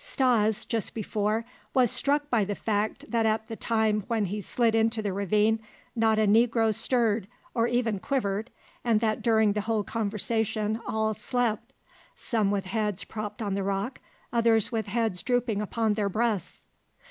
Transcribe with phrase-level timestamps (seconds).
[0.03, 1.45] Stas, just before,
[1.75, 5.59] was struck by the fact that at the time when he slid into the ravine
[5.95, 8.49] not a negro stirred or even quivered,
[8.83, 11.71] and that during the whole conversation all slept
[12.15, 13.99] some with heads propped on the rock,
[14.33, 16.65] others with heads drooping upon their breasts.